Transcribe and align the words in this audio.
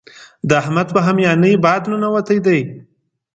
د 0.47 0.49
احمد 0.61 0.87
په 0.95 0.99
هميانۍ 1.07 1.53
باد 1.65 1.81
ننوتی 1.91 2.37
دی. 2.45 2.59